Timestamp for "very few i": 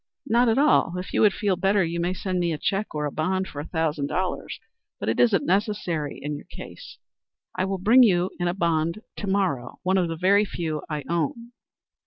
10.17-11.03